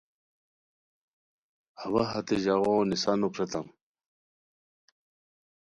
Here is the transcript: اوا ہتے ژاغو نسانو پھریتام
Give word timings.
اوا 1.83 2.03
ہتے 2.11 2.35
ژاغو 2.43 2.73
نسانو 2.89 3.27
پھریتام 3.33 3.67